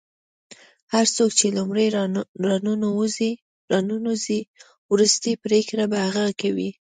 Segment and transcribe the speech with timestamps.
[0.93, 1.87] هر څوک چې لومړی
[3.73, 4.41] راننوځي
[4.93, 6.69] وروستۍ پرېکړه به هغه کوي.